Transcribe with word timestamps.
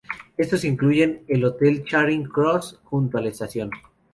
Estos 0.35 0.65
incluyen 0.65 1.23
el 1.27 1.45
Hotel 1.45 1.83
Charing 1.85 2.23
Cross, 2.23 2.79
junto 2.85 3.19
a 3.19 3.21
la 3.21 3.29
estación. 3.29 3.69